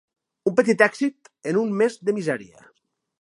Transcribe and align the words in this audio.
Un 0.51 0.53
petit 0.59 0.81
èxit 0.85 1.29
en 1.51 1.59
un 1.61 1.77
mes 1.83 1.99
de 2.09 2.17
misèria. 2.21 2.65